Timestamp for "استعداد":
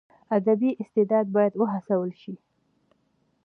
0.81-1.25